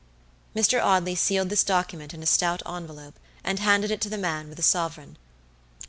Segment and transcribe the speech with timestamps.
[0.55, 0.83] Mr.
[0.83, 4.57] Audley sealed this document in a stout envelope, and handed it to the man, with
[4.57, 5.15] a sovereign.